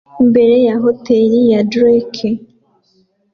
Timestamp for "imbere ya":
0.23-0.75